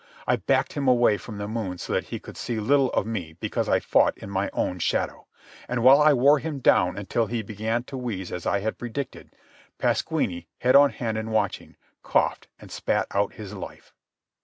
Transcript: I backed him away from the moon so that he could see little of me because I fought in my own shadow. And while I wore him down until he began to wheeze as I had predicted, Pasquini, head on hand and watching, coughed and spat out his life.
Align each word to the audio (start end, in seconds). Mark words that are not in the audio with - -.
I 0.25 0.35
backed 0.35 0.73
him 0.73 0.87
away 0.87 1.17
from 1.17 1.37
the 1.37 1.47
moon 1.47 1.77
so 1.77 1.93
that 1.93 2.05
he 2.05 2.17
could 2.19 2.35
see 2.35 2.59
little 2.59 2.89
of 2.93 3.05
me 3.05 3.33
because 3.33 3.69
I 3.69 3.79
fought 3.79 4.17
in 4.17 4.31
my 4.31 4.49
own 4.51 4.79
shadow. 4.79 5.27
And 5.67 5.83
while 5.83 6.01
I 6.01 6.11
wore 6.11 6.39
him 6.39 6.57
down 6.57 6.97
until 6.97 7.27
he 7.27 7.43
began 7.43 7.83
to 7.83 7.97
wheeze 7.97 8.31
as 8.31 8.47
I 8.47 8.61
had 8.61 8.79
predicted, 8.79 9.29
Pasquini, 9.77 10.47
head 10.57 10.75
on 10.75 10.89
hand 10.89 11.19
and 11.19 11.31
watching, 11.31 11.75
coughed 12.01 12.47
and 12.59 12.71
spat 12.71 13.05
out 13.11 13.33
his 13.33 13.53
life. 13.53 13.93